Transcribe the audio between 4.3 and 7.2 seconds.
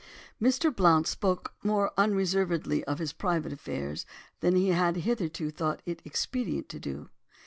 than he had hitherto thought it expedient to do.